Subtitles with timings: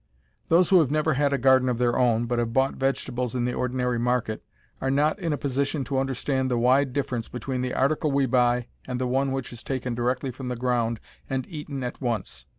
[0.49, 3.45] Those who have never had a garden of their own, but have bought vegetables in
[3.45, 4.43] the ordinary market,
[4.81, 8.65] are not in a position to understand the wide difference between the article we buy
[8.87, 12.47] and the one which is taken directly from the ground and eaten at once.